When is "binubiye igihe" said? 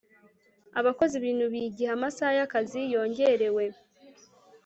1.23-1.89